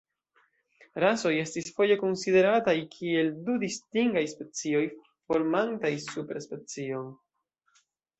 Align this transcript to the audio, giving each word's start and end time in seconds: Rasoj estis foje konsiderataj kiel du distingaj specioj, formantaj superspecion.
Rasoj 1.01 1.33
estis 1.41 1.67
foje 1.79 1.97
konsiderataj 2.03 2.73
kiel 2.95 3.29
du 3.49 3.57
distingaj 3.63 4.23
specioj, 4.31 4.81
formantaj 5.33 5.93
superspecion. 6.07 7.13